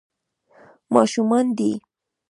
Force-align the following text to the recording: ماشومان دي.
ماشومان 0.93 1.45
دي. 1.57 1.71